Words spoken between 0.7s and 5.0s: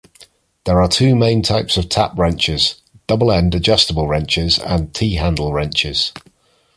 are two main types of tap wrenches: "double-end adjustable wrenches" and